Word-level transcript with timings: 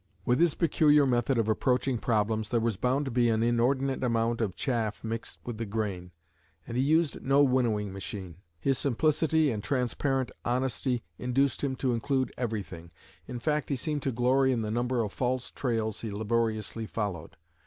With 0.25 0.39
his 0.39 0.55
peculiar 0.55 1.05
method 1.05 1.37
of 1.37 1.47
approaching 1.47 1.99
problems 1.99 2.49
there 2.49 2.59
was 2.59 2.75
bound 2.75 3.05
to 3.05 3.11
be 3.11 3.29
an 3.29 3.43
inordinate 3.43 4.03
amount 4.03 4.41
of 4.41 4.55
chaff 4.55 5.03
mixed 5.03 5.37
with 5.45 5.59
the 5.59 5.65
grain, 5.67 6.09
and 6.65 6.75
he 6.75 6.81
used 6.81 7.21
no 7.21 7.43
winnowing 7.43 7.93
machine. 7.93 8.37
His 8.59 8.79
simplicity 8.79 9.51
and 9.51 9.63
transparent 9.63 10.31
honesty 10.43 11.03
induced 11.19 11.63
him 11.63 11.75
to 11.75 11.93
include 11.93 12.33
everything, 12.35 12.89
in 13.27 13.37
fact 13.37 13.69
he 13.69 13.75
seemed 13.75 14.01
to 14.01 14.11
glory 14.11 14.51
in 14.51 14.63
the 14.63 14.71
number 14.71 15.03
of 15.03 15.13
false 15.13 15.51
trails 15.51 16.01
he 16.01 16.09
laboriously 16.09 16.87
followed. 16.87 17.37